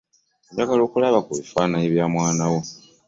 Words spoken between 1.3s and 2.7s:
bifaananyi bya mwana wo.